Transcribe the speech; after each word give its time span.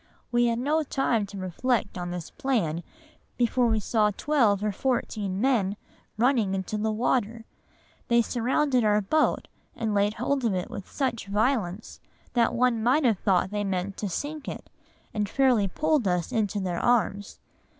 We 0.31 0.47
had 0.47 0.57
no 0.57 0.81
time 0.81 1.27
to 1.27 1.37
reflect 1.37 1.95
on 1.95 2.09
this 2.09 2.31
plan 2.31 2.81
before 3.37 3.67
we 3.67 3.79
saw 3.79 4.09
twelve 4.09 4.63
or 4.63 4.71
fourteen 4.71 5.39
men 5.39 5.77
running 6.17 6.55
into 6.55 6.75
the 6.79 6.91
water,—they 6.91 8.23
surrounded 8.23 8.83
our 8.83 8.99
boat 8.99 9.47
and 9.75 9.93
laid 9.93 10.15
hold 10.15 10.43
of 10.43 10.55
it 10.55 10.71
with 10.71 10.89
such 10.89 11.27
violence, 11.27 11.99
that 12.33 12.55
one 12.55 12.81
might 12.81 13.05
have 13.05 13.19
thought 13.19 13.51
they 13.51 13.63
meant 13.63 13.95
to 13.97 14.09
sink 14.09 14.47
it, 14.47 14.71
and 15.13 15.29
fairly 15.29 15.67
pulled 15.67 16.07
us 16.07 16.31
into 16.31 16.59
their 16.59 16.79
arms.... 16.79 17.37